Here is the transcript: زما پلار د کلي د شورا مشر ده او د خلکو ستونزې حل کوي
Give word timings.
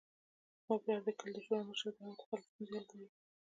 زما 0.63 0.75
پلار 0.83 1.01
د 1.05 1.09
کلي 1.19 1.31
د 1.35 1.37
شورا 1.45 1.61
مشر 1.69 1.91
ده 1.95 2.01
او 2.05 2.13
د 2.19 2.21
خلکو 2.29 2.47
ستونزې 2.49 2.71
حل 2.77 2.83
کوي 2.91 3.07